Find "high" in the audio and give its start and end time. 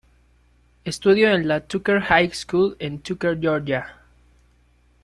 2.01-2.33